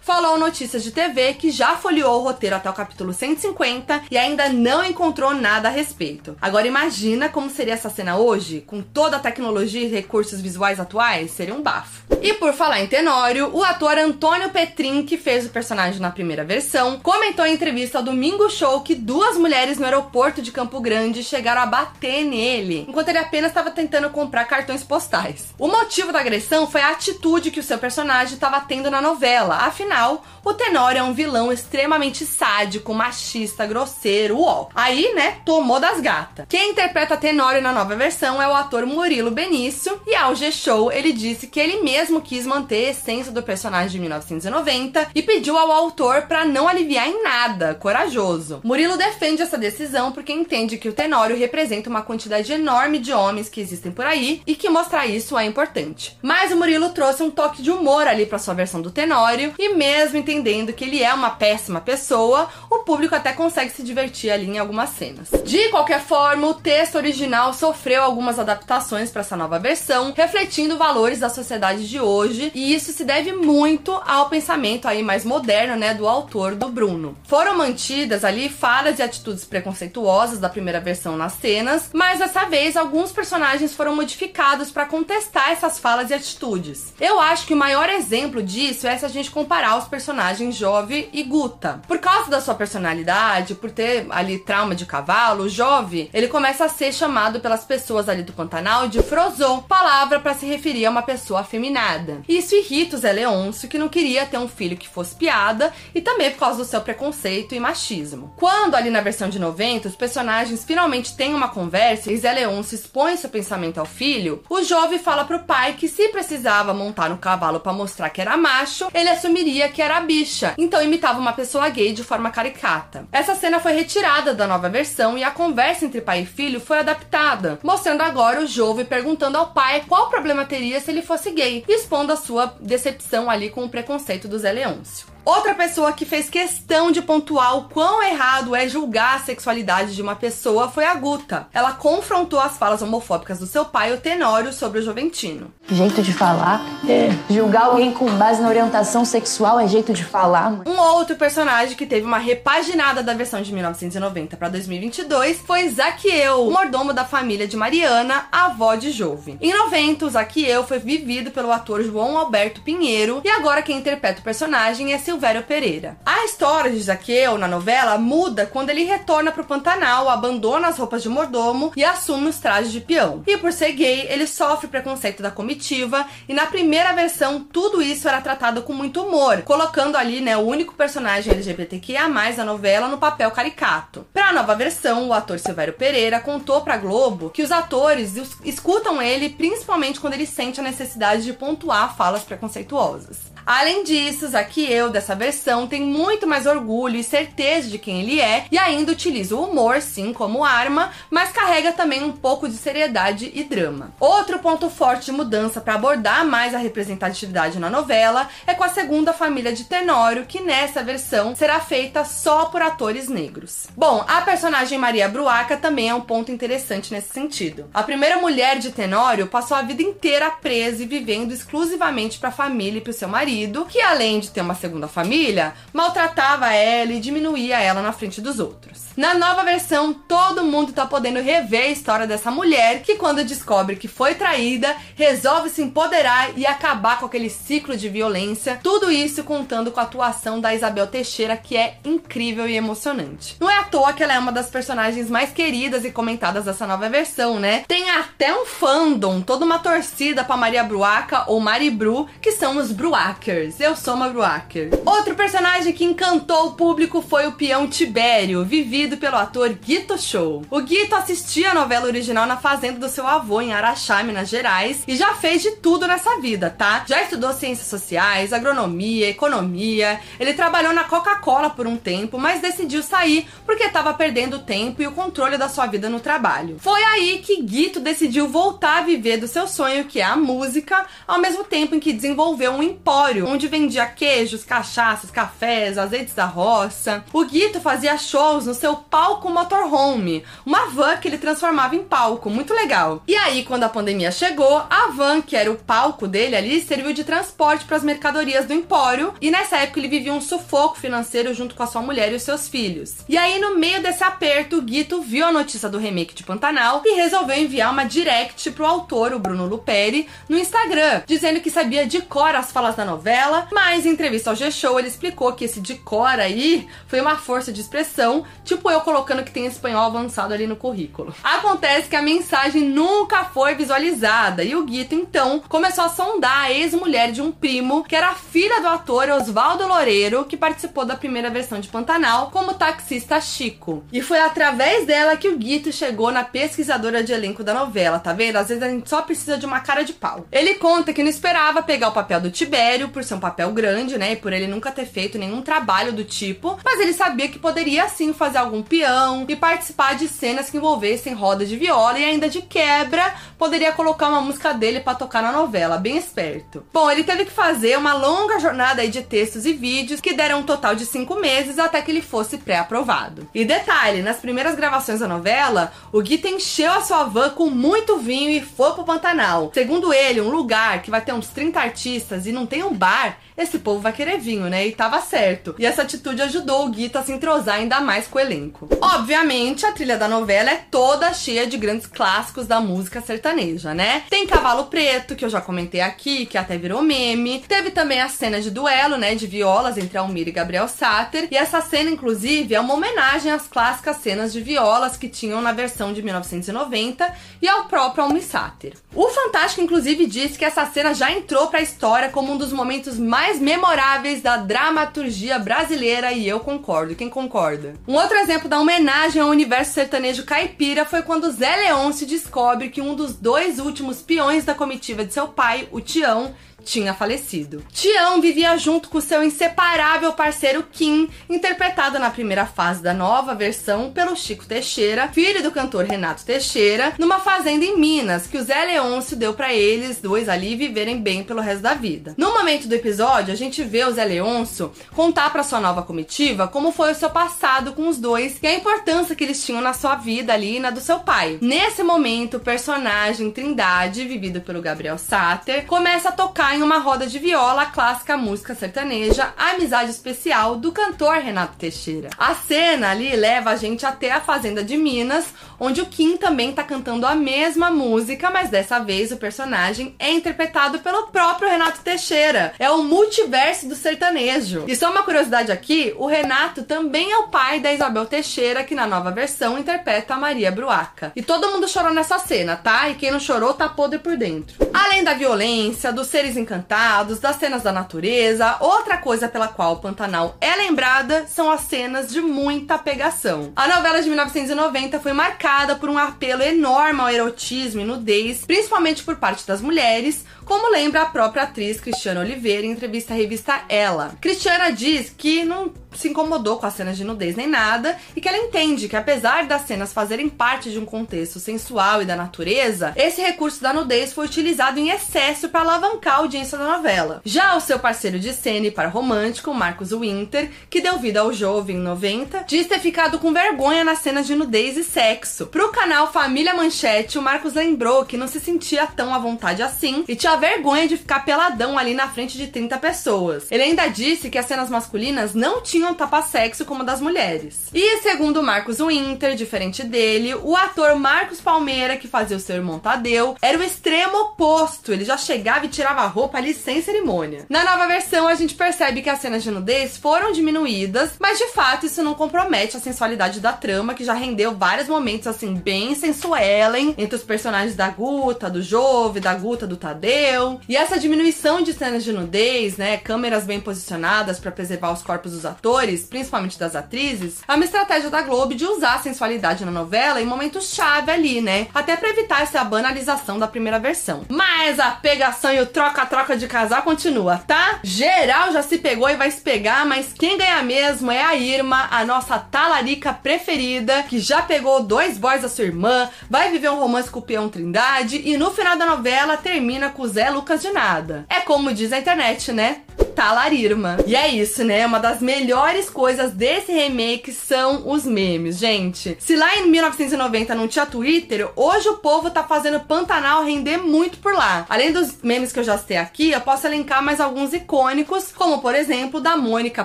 [0.00, 4.48] falou notícias de TV que já folheou o roteiro até o capítulo 150 e ainda
[4.48, 6.36] não encontrou nada a respeito.
[6.40, 11.32] Agora imagina como seria essa cena hoje, com toda a tecnologia e recursos visuais atuais,
[11.32, 12.02] seria um bafo.
[12.22, 16.44] E por falar em Tenório, o ator Antônio Petrin, que fez o personagem na primeira
[16.44, 21.22] versão, comentou em entrevista ao Domingo Show que duas mulheres no aeroporto de Campo Grande
[21.22, 25.46] chegaram a bater nele, enquanto ele apenas estava tentando comprar cartões postais.
[25.58, 29.25] O motivo da agressão foi a atitude que o seu personagem estava tendo na novela.
[29.26, 34.68] Afinal, o Tenório é um vilão extremamente sádico, machista, grosseiro, uó.
[34.72, 36.46] Aí, né, tomou das gatas.
[36.48, 41.12] Quem interpreta Tenório na nova versão é o ator Murilo Benício, e ao G-Show ele
[41.12, 45.72] disse que ele mesmo quis manter a essência do personagem de 1990 e pediu ao
[45.72, 48.60] autor para não aliviar em nada, corajoso.
[48.62, 53.48] Murilo defende essa decisão porque entende que o Tenório representa uma quantidade enorme de homens
[53.48, 56.16] que existem por aí e que mostrar isso é importante.
[56.22, 59.15] Mas o Murilo trouxe um toque de humor ali para sua versão do Tenório
[59.58, 64.30] e mesmo entendendo que ele é uma péssima pessoa, o público até consegue se divertir
[64.30, 65.30] ali em algumas cenas.
[65.44, 71.18] De qualquer forma, o texto original sofreu algumas adaptações para essa nova versão, refletindo valores
[71.18, 75.94] da sociedade de hoje, e isso se deve muito ao pensamento aí mais moderno, né,
[75.94, 77.16] do autor do Bruno.
[77.24, 82.76] Foram mantidas ali falas e atitudes preconceituosas da primeira versão nas cenas, mas dessa vez
[82.76, 86.92] alguns personagens foram modificados para contestar essas falas e atitudes.
[87.00, 91.08] Eu acho que o maior exemplo disso é se a gente comparar os personagens Jove
[91.12, 91.80] e Guta.
[91.86, 96.68] Por causa da sua personalidade, por ter ali trauma de cavalo, Jove, ele começa a
[96.68, 101.02] ser chamado pelas pessoas ali do Pantanal de Frozô, palavra para se referir a uma
[101.02, 102.22] pessoa afeminada.
[102.28, 106.00] Isso irrita o Zé Leôncio, que não queria ter um filho que fosse piada, e
[106.00, 108.32] também por causa do seu preconceito e machismo.
[108.36, 112.74] Quando ali na versão de 90 os personagens finalmente têm uma conversa e Zé Leôncio
[112.74, 117.18] expõe seu pensamento ao filho, o Jove fala pro pai que se precisava montar no
[117.18, 121.68] cavalo para mostrar que era macho, ele assumiria que era bicha, então imitava uma pessoa
[121.68, 123.06] gay de forma caricata.
[123.12, 126.78] Essa cena foi retirada da nova versão e a conversa entre pai e filho foi
[126.78, 131.64] adaptada, mostrando agora o Jove perguntando ao pai qual problema teria se ele fosse gay,
[131.68, 135.15] expondo a sua decepção ali com o preconceito do Zé Leôncio.
[135.26, 140.00] Outra pessoa que fez questão de pontuar o quão errado é julgar a sexualidade de
[140.00, 141.48] uma pessoa foi a Guta.
[141.52, 145.52] Ela confrontou as falas homofóbicas do seu pai, o Tenório, sobre o Joventino.
[145.68, 146.64] Jeito de falar.
[146.88, 147.08] É.
[147.28, 150.48] Julgar alguém com base na orientação sexual é jeito de falar.
[150.48, 150.62] Mãe.
[150.64, 156.46] Um outro personagem que teve uma repaginada da versão de 1990 para 2022 foi Zaqueu,
[156.46, 159.38] o mordomo da família de Mariana, avó de Jove.
[159.40, 164.20] Em 90, o Zaqueu foi vivido pelo ator João Alberto Pinheiro e agora quem interpreta
[164.20, 165.96] o personagem é Silvério Pereira.
[166.04, 171.02] A história de Zaqueu na novela muda quando ele retorna pro Pantanal, abandona as roupas
[171.02, 173.22] de mordomo e assume os trajes de peão.
[173.26, 178.06] E por ser gay, ele sofre preconceito da comitiva e na primeira versão tudo isso
[178.06, 182.98] era tratado com muito humor, colocando ali, né, o único personagem LGBTQIA+ da novela no
[182.98, 184.06] papel caricato.
[184.12, 188.36] Para a nova versão, o ator Silvério Pereira contou para Globo que os atores es-
[188.44, 193.25] escutam ele principalmente quando ele sente a necessidade de pontuar falas preconceituosas.
[193.46, 198.46] Além disso, Zaqueu, dessa versão, tem muito mais orgulho e certeza de quem ele é
[198.50, 203.30] e ainda utiliza o humor, sim, como arma, mas carrega também um pouco de seriedade
[203.32, 203.92] e drama.
[204.00, 208.68] Outro ponto forte de mudança para abordar mais a representatividade na novela é com a
[208.68, 213.68] segunda família de Tenório, que nessa versão será feita só por atores negros.
[213.76, 217.70] Bom, a personagem Maria Bruaca também é um ponto interessante nesse sentido.
[217.72, 222.32] A primeira mulher de Tenório passou a vida inteira presa e vivendo exclusivamente para a
[222.32, 223.35] família e para seu marido,
[223.66, 228.38] que além de ter uma segunda família, maltratava ela e diminuía ela na frente dos
[228.38, 228.85] outros.
[228.96, 233.76] Na nova versão, todo mundo tá podendo rever a história dessa mulher que, quando descobre
[233.76, 238.58] que foi traída, resolve se empoderar e acabar com aquele ciclo de violência.
[238.62, 243.36] Tudo isso contando com a atuação da Isabel Teixeira, que é incrível e emocionante.
[243.38, 246.66] Não é à toa que ela é uma das personagens mais queridas e comentadas dessa
[246.66, 247.64] nova versão, né?
[247.68, 252.56] Tem até um fandom, toda uma torcida pra Maria Bruaca ou Mari Bru, que são
[252.56, 253.60] os Bruakers.
[253.60, 254.70] Eu sou uma Bruaker.
[254.86, 260.42] Outro personagem que encantou o público foi o peão Tibério, vivido pelo ator Guito Show.
[260.50, 264.84] O Guito assistia a novela original na fazenda do seu avô em Araxá, Minas Gerais,
[264.86, 266.84] e já fez de tudo nessa vida, tá?
[266.86, 269.98] Já estudou ciências sociais, agronomia, economia.
[270.20, 274.86] Ele trabalhou na Coca-Cola por um tempo, mas decidiu sair porque estava perdendo tempo e
[274.86, 276.58] o controle da sua vida no trabalho.
[276.58, 280.84] Foi aí que Guito decidiu voltar a viver do seu sonho, que é a música,
[281.08, 286.26] ao mesmo tempo em que desenvolveu um empório onde vendia queijos, cachaças, cafés, azeites da
[286.26, 287.04] roça.
[287.12, 292.30] O Guito fazia shows no seu palco motorhome, uma van que ele transformava em palco,
[292.30, 293.02] muito legal.
[293.06, 296.92] E aí, quando a pandemia chegou, a van, que era o palco dele ali, serviu
[296.92, 301.32] de transporte para as mercadorias do empório, e nessa época ele vivia um sufoco financeiro
[301.34, 302.96] junto com a sua mulher e os seus filhos.
[303.08, 306.82] E aí, no meio desse aperto, o Guito viu a notícia do remake de Pantanal
[306.84, 311.86] e resolveu enviar uma direct pro autor, o Bruno Luperi, no Instagram, dizendo que sabia
[311.86, 315.60] de cor as falas da novela, mas em entrevista ao G-Show ele explicou que esse
[315.60, 320.34] de cor aí foi uma força de expressão, tipo eu colocando que tem espanhol avançado
[320.34, 321.14] ali no currículo.
[321.22, 326.52] Acontece que a mensagem nunca foi visualizada e o Guito então começou a sondar a
[326.52, 331.30] ex-mulher de um primo que era filha do ator Oswaldo Loureiro, que participou da primeira
[331.30, 333.84] versão de Pantanal como taxista Chico.
[333.92, 338.12] E foi através dela que o Guito chegou na pesquisadora de elenco da novela, tá
[338.12, 338.36] vendo?
[338.36, 340.26] Às vezes a gente só precisa de uma cara de pau.
[340.30, 343.98] Ele conta que não esperava pegar o papel do Tibério por ser um papel grande,
[343.98, 344.12] né?
[344.12, 347.88] E por ele nunca ter feito nenhum trabalho do tipo, mas ele sabia que poderia
[347.88, 352.28] sim fazer algum peão e participar de cenas que envolvessem roda de viola e ainda
[352.28, 356.64] de quebra poderia colocar uma música dele para tocar na novela, bem esperto.
[356.72, 360.42] Bom, ele teve que fazer uma longa jornada de textos e vídeos que deram um
[360.42, 363.28] total de cinco meses até que ele fosse pré-aprovado.
[363.34, 367.98] E detalhe, nas primeiras gravações da novela, o Guita encheu a sua van com muito
[367.98, 369.50] vinho e foi pro Pantanal.
[369.52, 373.18] Segundo ele, um lugar que vai ter uns 30 artistas e não tem um bar,
[373.36, 374.66] esse povo vai querer vinho, né?
[374.66, 375.54] E tava certo.
[375.58, 378.68] E essa atitude ajudou o Guita a se entrosar ainda mais com o elenco.
[378.80, 384.04] Obviamente, a trilha da novela é toda cheia de grandes clássicos da música sertaneja, né?
[384.08, 387.44] Tem Cavalo Preto, que eu já comentei aqui, que até virou meme.
[387.46, 391.28] Teve também a cena de duelo, né, de violas entre Almir e Gabriel Sater.
[391.30, 395.52] E essa cena, inclusive, é uma homenagem às clássicas cenas de violas que tinham na
[395.52, 398.74] versão de 1990 e ao próprio Almir Sater.
[398.94, 402.98] O Fantástico, inclusive, disse que essa cena já entrou pra história como um dos momentos
[402.98, 406.94] mais memoráveis da dramaturgia brasileira e eu concordo.
[406.94, 407.74] Quem concorda?
[407.86, 412.80] Um outro exemplo da homenagem ao universo sertanejo caipira foi quando Zé Leôncio descobre que
[412.80, 416.34] um dos dois últimos peões da comitiva de seu pai, o Tião,
[416.66, 417.64] tinha falecido.
[417.72, 423.92] Tião vivia junto com seu inseparável parceiro Kim, interpretado na primeira fase da nova versão
[423.92, 428.64] pelo Chico Teixeira, filho do cantor Renato Teixeira, numa fazenda em Minas que o Zé
[428.64, 432.14] Leôncio deu para eles dois ali viverem bem pelo resto da vida.
[432.16, 436.48] No momento do episódio, a gente vê o Zé Leôncio contar para sua nova comitiva
[436.48, 439.72] como foi o seu passado com os dois e a importância que eles tinham na
[439.72, 441.38] sua vida ali e na do seu pai.
[441.40, 447.06] Nesse momento, o personagem Trindade, vivido pelo Gabriel Sater, começa a tocar em uma roda
[447.06, 452.08] de viola a clássica música sertaneja Amizade Especial do cantor Renato Teixeira.
[452.16, 455.26] A cena ali leva a gente até a fazenda de Minas,
[455.60, 460.10] onde o Kim também tá cantando a mesma música, mas dessa vez o personagem é
[460.10, 462.54] interpretado pelo próprio Renato Teixeira.
[462.58, 464.64] É o multiverso do sertanejo.
[464.66, 468.74] E só uma curiosidade aqui, o Renato também é o pai da Isabel Teixeira, que
[468.74, 471.12] na nova versão interpreta a Maria Bruaca.
[471.14, 472.88] E todo mundo chorou nessa cena, tá?
[472.88, 474.56] E quem não chorou tá podre por dentro.
[474.72, 479.80] Além da violência, dos seres encantados, das cenas da natureza, outra coisa pela qual o
[479.80, 483.52] Pantanal é lembrada são as cenas de muita pegação.
[483.56, 489.02] A novela de 1990 foi marcada por um apelo enorme ao erotismo e nudez, principalmente
[489.02, 493.62] por parte das mulheres, como lembra a própria atriz Cristiana Oliveira em entrevista à revista
[493.68, 494.16] Ela.
[494.20, 498.28] Cristiana diz que não se incomodou com as cenas de nudez nem nada e que
[498.28, 502.92] ela entende que apesar das cenas fazerem parte de um contexto sensual e da natureza,
[502.96, 507.22] esse recurso da nudez foi utilizado em excesso para alavancar a audiência da novela.
[507.24, 511.32] Já o seu parceiro de cena e para romântico, Marcos Winter, que deu vida ao
[511.32, 515.46] jovem em 90, diz ter ficado com vergonha nas cenas de nudez e sexo.
[515.46, 520.04] Pro canal Família Manchete, o Marcos lembrou que não se sentia tão à vontade assim
[520.06, 523.46] e tinha vergonha de ficar peladão ali na frente de 30 pessoas.
[523.50, 527.68] Ele ainda disse que as cenas masculinas não tinham tapa-sexo como das mulheres.
[527.74, 532.78] E segundo Marcos Winter, diferente dele, o ator Marcos Palmeira, que fazia o seu irmão
[532.78, 534.92] Tadeu, era o extremo oposto.
[534.92, 537.46] Ele já chegava e tirava a roupa ali sem cerimônia.
[537.48, 541.48] Na nova versão, a gente percebe que as cenas de nudez foram diminuídas, mas de
[541.48, 545.94] fato isso não compromete a sensualidade da trama, que já rendeu vários momentos assim bem
[545.94, 550.25] sensuelen entre os personagens da Guta, do Jove, da Guta, do Tadeu.
[550.68, 555.32] E essa diminuição de cenas de nudez, né, câmeras bem posicionadas para preservar os corpos
[555.32, 559.70] dos atores, principalmente das atrizes, é uma estratégia da Globo de usar a sensualidade na
[559.70, 561.68] novela em momentos chave ali, né?
[561.74, 564.24] Até para evitar essa banalização da primeira versão.
[564.28, 567.78] Mas a pegação e o troca-troca de casal continua, tá?
[567.82, 571.88] Geral já se pegou e vai se pegar, mas quem ganha mesmo é a Irma,
[571.90, 576.80] a nossa talarica preferida, que já pegou dois boys da sua irmã, vai viver um
[576.80, 580.62] romance com o peão Trindade e no final da novela termina com o Zé Lucas
[580.62, 581.26] de nada.
[581.28, 582.80] É como diz a internet, né?
[583.16, 583.96] Imitar a Larirma.
[584.06, 584.84] E é isso, né?
[584.84, 589.16] Uma das melhores coisas desse remake são os memes, gente.
[589.18, 594.18] Se lá em 1990 não tinha Twitter, hoje o povo tá fazendo Pantanal render muito
[594.18, 594.66] por lá.
[594.68, 598.60] Além dos memes que eu já citei aqui, eu posso elencar mais alguns icônicos, como
[598.60, 599.84] por exemplo da Mônica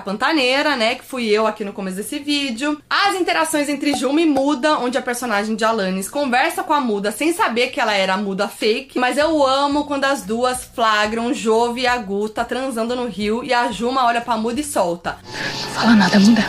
[0.00, 0.96] Pantaneira, né?
[0.96, 2.80] Que fui eu aqui no começo desse vídeo.
[2.90, 7.10] As interações entre Juma e Muda, onde a personagem de Alanis conversa com a Muda
[7.10, 8.98] sem saber que ela era a Muda fake.
[8.98, 13.52] Mas eu amo quando as duas flagram Jove e a Guta transando no rio e
[13.52, 15.18] a Juma olha pra Muda e solta.
[15.64, 16.42] Não fala nada, Muda.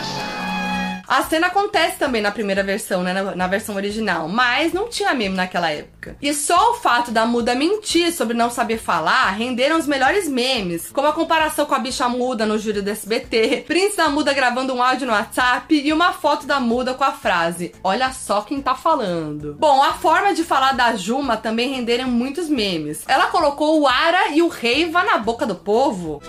[1.06, 3.12] A cena acontece também na primeira versão, né?
[3.12, 4.28] Na, na, versão original.
[4.28, 6.16] Mas não tinha meme naquela época.
[6.20, 10.90] E só o fato da muda mentir sobre não saber falar renderam os melhores memes.
[10.90, 14.74] Como a comparação com a bicha muda no júri do SBT, Prince da muda gravando
[14.74, 18.60] um áudio no WhatsApp e uma foto da muda com a frase: Olha só quem
[18.60, 19.54] tá falando.
[19.58, 23.04] Bom, a forma de falar da Juma também renderam muitos memes.
[23.06, 26.22] Ela colocou o Ara e o Reiva na boca do povo.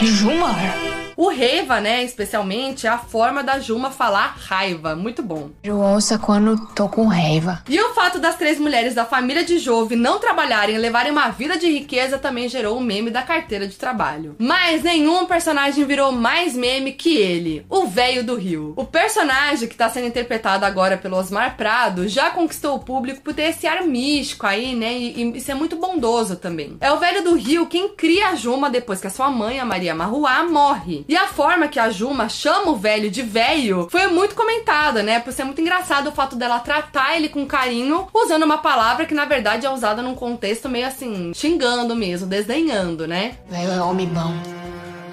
[0.00, 0.99] Juma?
[1.20, 4.96] O Reiva, né, especialmente, é a forma da Juma falar raiva.
[4.96, 5.50] Muito bom.
[5.62, 7.62] Eu ouço quando tô com raiva.
[7.68, 11.28] E o fato das três mulheres da família de Jove não trabalharem e levarem uma
[11.28, 14.34] vida de riqueza também gerou o um meme da carteira de trabalho.
[14.38, 18.72] Mas nenhum personagem virou mais meme que ele, o velho do Rio.
[18.74, 23.34] O personagem que tá sendo interpretado agora pelo Osmar Prado já conquistou o público por
[23.34, 26.78] ter esse ar místico aí, né, e, e ser muito bondoso também.
[26.80, 29.66] É o velho do Rio quem cria a Juma depois que a sua mãe, a
[29.66, 31.09] Maria Marruá, morre.
[31.10, 35.18] E a forma que a Juma chama o velho de velho foi muito comentada, né?
[35.18, 39.12] Por ser muito engraçado o fato dela tratar ele com carinho, usando uma palavra que
[39.12, 43.32] na verdade é usada num contexto meio assim, xingando mesmo, desdenhando, né?
[43.48, 44.32] Velho é homem bom.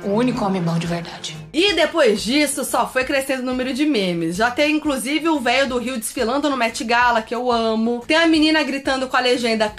[0.04, 1.36] O único homem bom de verdade.
[1.52, 4.36] E depois disso, só foi crescendo o número de memes.
[4.36, 8.04] Já tem inclusive o velho do Rio desfilando no Met Gala, que eu amo.
[8.06, 9.74] Tem a menina gritando com a legenda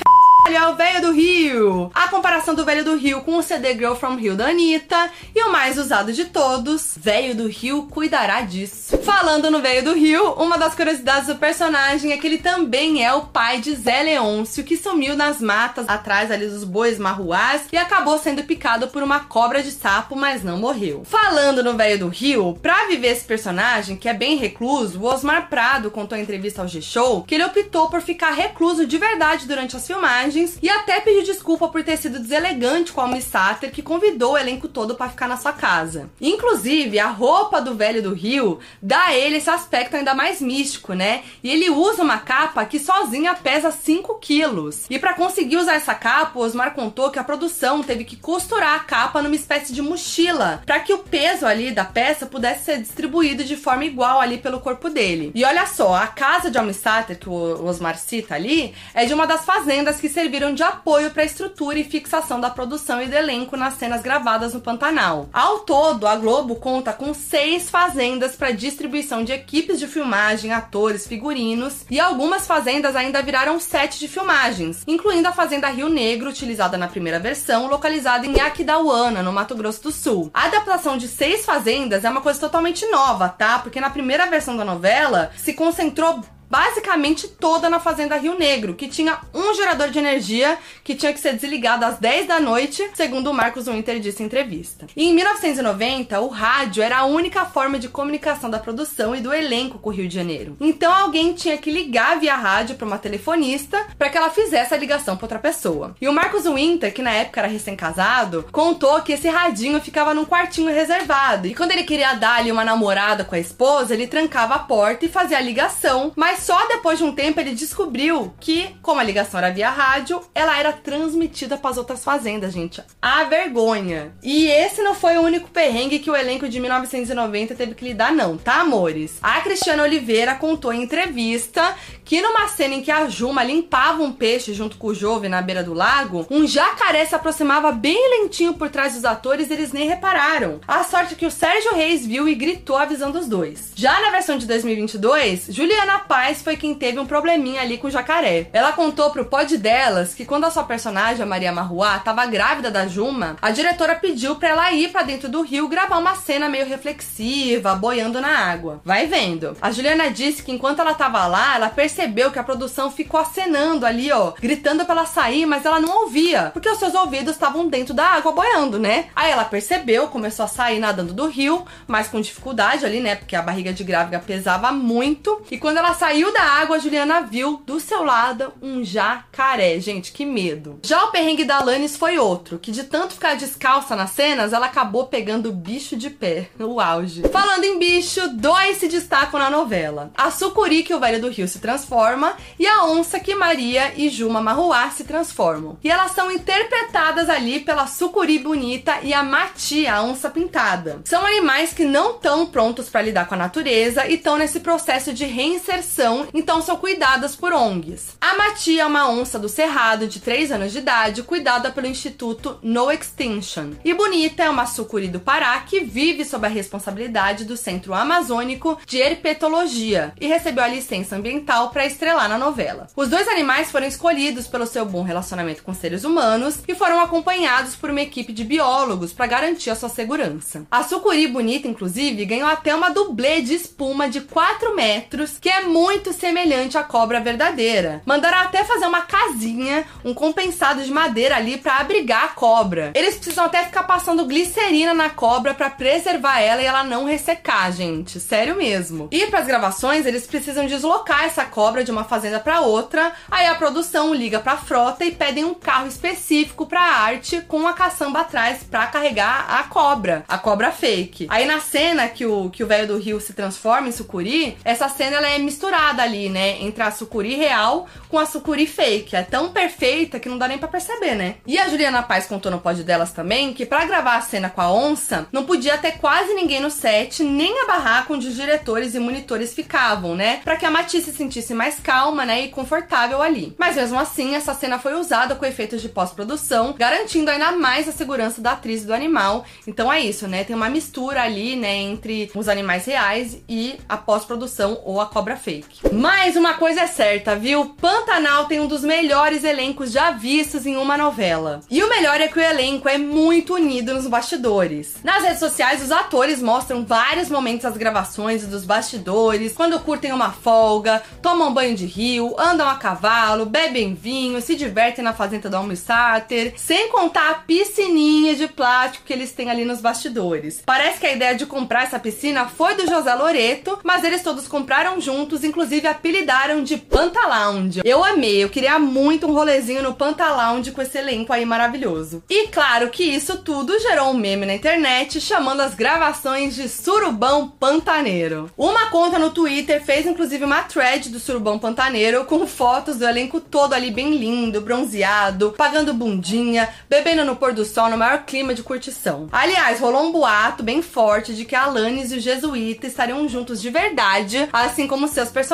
[0.57, 1.91] é o velho do Rio.
[1.95, 5.11] A comparação do velho do Rio com o CD Girl from Rio da Anitta.
[5.35, 8.97] E o mais usado de todos, velho do Rio cuidará disso.
[8.99, 13.13] Falando no velho do Rio, uma das curiosidades do personagem é que ele também é
[13.13, 17.77] o pai de Zé Leôncio, que sumiu nas matas atrás ali dos bois marruás e
[17.77, 21.03] acabou sendo picado por uma cobra de sapo, mas não morreu.
[21.05, 25.49] Falando no velho do Rio, pra viver esse personagem, que é bem recluso, o Osmar
[25.49, 29.77] Prado contou em entrevista ao G-Show que ele optou por ficar recluso de verdade durante
[29.77, 33.83] as filmagens e até pediu desculpa por ter sido deselegante com a Miss Sater, que
[33.83, 36.11] convidou o elenco todo para ficar na sua casa.
[36.21, 40.93] Inclusive, a roupa do velho do Rio dá a ele esse aspecto ainda mais místico,
[40.93, 41.23] né?
[41.43, 44.87] E ele usa uma capa que sozinha pesa 5 quilos.
[44.89, 48.77] E para conseguir usar essa capa, o Osmar contou que a produção teve que costurar
[48.77, 52.79] a capa numa espécie de mochila, para que o peso ali da peça pudesse ser
[52.79, 55.33] distribuído de forma igual ali pelo corpo dele.
[55.35, 59.27] E olha só, a casa de Almissater, que o Osmar cita ali, é de uma
[59.27, 63.15] das fazendas que serviram de apoio para a estrutura e fixação da produção e do
[63.15, 65.29] elenco nas cenas gravadas no Pantanal.
[65.33, 71.07] Ao todo, a Globo conta com seis fazendas para distribuição de equipes de filmagem, atores,
[71.07, 76.77] figurinos e algumas fazendas ainda viraram sete de filmagens, incluindo a Fazenda Rio Negro, utilizada
[76.77, 80.33] na primeira versão, localizada em Aquidauana, no Mato Grosso do Sul.
[80.35, 83.61] A adaptação de seis fazendas é uma coisa totalmente nova, tá?
[83.61, 88.89] Porque na primeira versão da novela se concentrou basicamente toda na Fazenda Rio Negro, que
[88.89, 93.31] tinha um gerador de energia que tinha que ser desligado às 10 da noite, segundo
[93.31, 94.87] o Marcos Winter disse em entrevista.
[94.97, 99.33] E em 1990, o rádio era a única forma de comunicação da produção e do
[99.33, 100.57] elenco com o Rio de Janeiro.
[100.61, 104.79] Então alguém tinha que ligar via rádio para uma telefonista para que ela fizesse a
[104.79, 105.95] ligação para outra pessoa.
[106.01, 110.25] E o Marcos Winter, que na época era recém-casado, contou que esse radinho ficava num
[110.25, 111.47] quartinho reservado.
[111.47, 115.05] E quando ele queria dar ali uma namorada com a esposa, ele trancava a porta
[115.05, 119.05] e fazia a ligação, mas só depois de um tempo ele descobriu que, como a
[119.05, 122.83] ligação era via rádio, ela era transmitida para as outras fazendas, gente.
[123.01, 124.13] A vergonha.
[124.23, 128.13] E esse não foi o único perrengue que o elenco de 1990 teve que lidar,
[128.13, 129.19] não, tá, amores?
[129.23, 131.75] A Cristiana Oliveira contou em entrevista
[132.05, 135.43] que numa cena em que a Juma limpava um peixe junto com o Jove na
[135.43, 139.73] beira do lago, um jacaré se aproximava bem lentinho por trás dos atores e eles
[139.73, 140.61] nem repararam.
[140.67, 143.73] A sorte é que o Sérgio Reis viu e gritou avisando os dois.
[143.75, 147.91] Já na versão de 2022, Juliana Paz foi quem teve um probleminha ali com o
[147.91, 148.49] jacaré.
[148.53, 152.71] Ela contou pro pod delas que quando a sua personagem, a Maria Marruá, tava grávida
[152.71, 156.49] da Juma, a diretora pediu pra ela ir para dentro do rio gravar uma cena
[156.49, 158.81] meio reflexiva, boiando na água.
[158.85, 159.57] Vai vendo.
[159.61, 163.87] A Juliana disse que enquanto ela tava lá, ela percebeu que a produção ficou acenando
[163.87, 167.69] ali, ó, gritando pra ela sair, mas ela não ouvia, porque os seus ouvidos estavam
[167.69, 169.07] dentro da água boiando, né?
[169.15, 173.15] Aí ela percebeu, começou a sair nadando do rio, mas com dificuldade ali, né?
[173.15, 175.43] Porque a barriga de grávida pesava muito.
[175.51, 179.79] E quando ela saiu, saiu da água, a Juliana viu do seu lado um jacaré.
[179.79, 180.81] Gente, que medo.
[180.83, 184.67] Já o perrengue da Alanis foi outro, que de tanto ficar descalça nas cenas, ela
[184.67, 186.49] acabou pegando o bicho de pé.
[186.59, 187.23] O auge.
[187.31, 190.11] Falando em bicho, dois se destacam na novela.
[190.17, 194.09] A sucuri que o velho do rio se transforma e a onça que Maria e
[194.09, 195.79] Juma Marruá se transformam.
[195.85, 201.01] E elas são interpretadas ali pela sucuri bonita e a Mati, a onça pintada.
[201.05, 205.13] São animais que não estão prontos para lidar com a natureza e estão nesse processo
[205.13, 208.17] de reinserção, então são cuidadas por ONGs.
[208.21, 212.59] A Mati é uma onça do Cerrado de 3 anos de idade, cuidada pelo Instituto
[212.63, 213.71] No Extinction.
[213.85, 218.79] E Bonita é uma sucuri do Pará que vive sob a responsabilidade do Centro Amazônico
[218.87, 222.87] de Herpetologia e recebeu a licença ambiental para estrelar na novela.
[222.97, 227.75] Os dois animais foram escolhidos pelo seu bom relacionamento com seres humanos e foram acompanhados
[227.77, 230.67] por uma equipe de biólogos para garantir a sua segurança.
[230.71, 235.63] A sucuri bonita, inclusive, ganhou até uma dublê de espuma de 4 metros, que é
[235.63, 238.03] muito semelhante à cobra verdadeira.
[238.05, 242.93] Mandaram até fazer uma casinha, um compensado de madeira ali para abrigar a cobra.
[242.95, 247.73] Eles precisam até ficar passando glicerina na cobra para preservar ela e ela não ressecar,
[247.73, 248.21] gente.
[248.21, 249.09] Sério mesmo.
[249.11, 253.13] E para as gravações, eles precisam deslocar essa cobra de uma fazenda para outra.
[253.31, 257.57] Aí a produção liga para a frota e pedem um carro específico para arte com
[257.57, 261.27] uma caçamba atrás para carregar a cobra, a cobra fake.
[261.31, 264.89] Aí na cena que o que o velho do rio se transforma em sucuri, essa
[264.89, 269.17] cena ela é misturada ali, né, entre a sucuri real com a sucuri fake.
[269.17, 271.37] É tão perfeita que não dá nem para perceber, né?
[271.47, 274.61] E a Juliana Paz contou no pod delas também que para gravar a cena com
[274.61, 278.95] a onça, não podia ter quase ninguém no set, nem a barraca onde os diretores
[278.95, 280.41] e monitores ficavam, né?
[280.45, 283.55] Para que a Matisse se sentisse mais calma, né, e confortável ali.
[283.59, 287.93] Mas mesmo assim, essa cena foi usada com efeitos de pós-produção, garantindo ainda mais a
[287.93, 289.45] segurança da atriz e do animal.
[289.67, 290.45] Então é isso, né?
[290.45, 295.37] Tem uma mistura ali, né, entre os animais reais e a pós-produção ou a cobra
[295.37, 295.68] fake.
[295.93, 297.67] Mas uma coisa é certa, viu?
[297.81, 301.61] Pantanal tem um dos melhores elencos já vistos em uma novela.
[301.71, 304.97] E o melhor é que o elenco é muito unido nos bastidores.
[305.05, 310.13] Nas redes sociais, os atores mostram vários momentos das gravações e dos bastidores, quando curtem
[310.13, 315.49] uma folga, tomam banho de rio, andam a cavalo, bebem vinho, se divertem na fazenda
[315.49, 320.63] do Almissáter, sem contar a piscininha de plástico que eles têm ali nos bastidores.
[320.67, 324.49] Parece que a ideia de comprar essa piscina foi do José Loreto, mas eles todos
[324.49, 327.81] compraram juntos, inclusive apelidaram de Pantalounge.
[327.85, 332.23] Eu amei, eu queria muito um rolezinho no Pantalounge com esse elenco aí maravilhoso.
[332.29, 337.49] E claro que isso tudo gerou um meme na internet chamando as gravações de Surubão
[337.49, 338.51] Pantaneiro.
[338.57, 343.41] Uma conta no Twitter fez inclusive uma thread do Surubão Pantaneiro com fotos do elenco
[343.41, 348.55] todo ali bem lindo, bronzeado, pagando bundinha, bebendo no pôr do sol no maior clima
[348.55, 349.29] de curtição.
[349.33, 353.61] Aliás, rolou um boato bem forte de que a Alanis e o Jesuíta estariam juntos
[353.61, 355.48] de verdade, assim como seus personagens,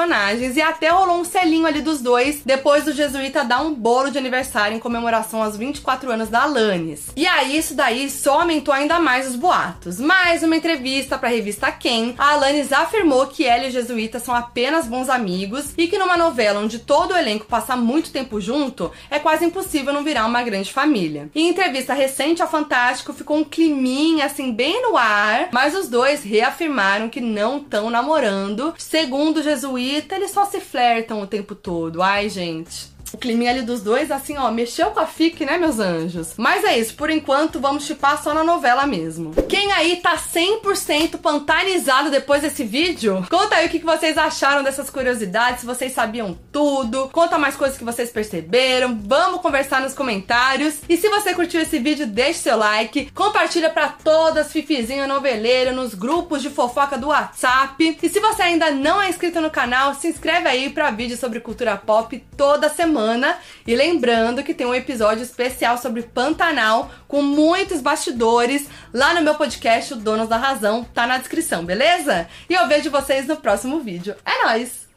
[0.57, 4.19] e até rolou um selinho ali dos dois depois do Jesuíta dar um bolo de
[4.19, 7.11] aniversário em comemoração aos 24 anos da Alanis.
[7.17, 10.01] E aí, isso daí só aumentou ainda mais os boatos.
[10.01, 14.19] Mais uma entrevista para a revista Quem, a Alanis afirmou que ela e o Jesuíta
[14.19, 18.41] são apenas bons amigos e que numa novela onde todo o elenco passa muito tempo
[18.41, 21.31] junto, é quase impossível não virar uma grande família.
[21.35, 26.25] Em entrevista recente ao Fantástico, ficou um climinha assim bem no ar, mas os dois
[26.25, 28.75] reafirmaram que não estão namorando.
[28.77, 29.84] Segundo o Jesuíta,
[30.15, 32.03] eles só se flertam o tempo todo.
[32.03, 32.94] Ai, gente.
[33.15, 36.35] O climinha ali dos dois, assim, ó, mexeu com a FIC, né, meus anjos?
[36.37, 39.33] Mas é isso, por enquanto vamos chipar só na novela mesmo.
[39.49, 43.25] Quem aí tá 100% pantanizado depois desse vídeo?
[43.31, 47.09] Conta aí o que vocês acharam dessas curiosidades, se vocês sabiam tudo.
[47.13, 48.99] Conta mais coisas que vocês perceberam.
[49.07, 50.81] Vamos conversar nos comentários.
[50.89, 53.13] E se você curtiu esse vídeo, deixe seu like.
[53.13, 57.97] Compartilha pra todas, fifizinha noveleira, nos grupos de fofoca do WhatsApp.
[58.03, 61.39] E se você ainda não é inscrito no canal, se inscreve aí pra vídeo sobre
[61.39, 63.39] cultura pop toda semana semana.
[63.67, 69.35] E lembrando que tem um episódio especial sobre Pantanal com muitos bastidores lá no meu
[69.35, 72.27] podcast, o Donos da Razão, tá na descrição, beleza?
[72.49, 74.17] E eu vejo vocês no próximo vídeo.
[74.25, 74.84] É nóis!